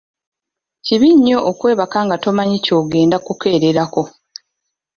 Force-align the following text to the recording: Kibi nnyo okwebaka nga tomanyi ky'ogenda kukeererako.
Kibi 0.85 1.09
nnyo 1.15 1.37
okwebaka 1.49 1.97
nga 2.05 2.15
tomanyi 2.23 2.57
ky'ogenda 2.65 3.17
kukeererako. 3.25 4.03